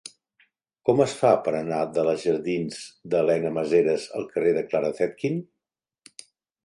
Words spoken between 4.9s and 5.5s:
Zetkin?